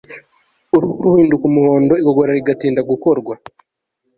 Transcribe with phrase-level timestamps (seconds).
[0.75, 3.33] Uruhu ruhinduka umuhondo igogora rigatinda gukorwa